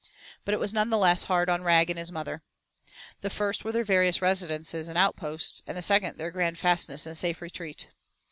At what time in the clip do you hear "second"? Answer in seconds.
5.83-6.17